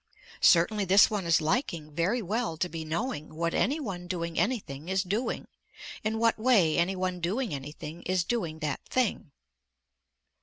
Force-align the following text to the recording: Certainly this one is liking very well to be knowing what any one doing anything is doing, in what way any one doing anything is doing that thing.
Certainly 0.39 0.85
this 0.85 1.11
one 1.11 1.27
is 1.27 1.41
liking 1.41 1.91
very 1.93 2.23
well 2.23 2.57
to 2.57 2.67
be 2.67 2.83
knowing 2.83 3.35
what 3.35 3.53
any 3.53 3.79
one 3.79 4.07
doing 4.07 4.39
anything 4.39 4.89
is 4.89 5.03
doing, 5.03 5.47
in 6.03 6.17
what 6.17 6.39
way 6.39 6.75
any 6.79 6.95
one 6.95 7.19
doing 7.19 7.53
anything 7.53 8.01
is 8.07 8.23
doing 8.23 8.57
that 8.61 8.83
thing. 8.89 9.29